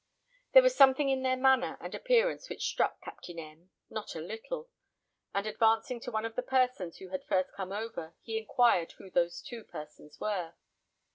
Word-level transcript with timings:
There 0.53 0.63
was 0.63 0.75
something 0.75 1.09
in 1.09 1.21
their 1.21 1.37
manner 1.37 1.77
and 1.79 1.93
appearance 1.93 2.49
which 2.49 2.65
struck 2.65 2.99
Captain 3.01 3.37
M 3.37 3.69
not 3.87 4.15
a 4.15 4.19
little, 4.19 4.67
and 5.31 5.45
advancing 5.45 5.99
to 5.99 6.11
one 6.11 6.25
of 6.25 6.35
the 6.35 6.41
persons 6.41 6.97
who 6.97 7.09
had 7.09 7.23
first 7.27 7.51
come 7.55 7.71
over, 7.71 8.15
he 8.23 8.39
inquired 8.39 8.93
who 8.93 9.11
those 9.11 9.43
two 9.43 9.63
persons 9.63 10.19
were. 10.19 10.55